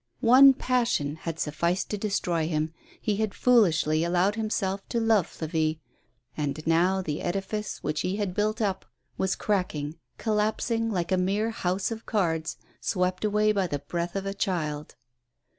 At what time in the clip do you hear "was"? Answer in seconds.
9.19-9.35